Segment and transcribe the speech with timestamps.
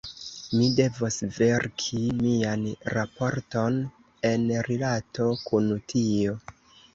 [0.59, 2.63] Mi devos verki mian
[2.95, 3.77] raporton
[4.31, 6.35] en rilato kun tio.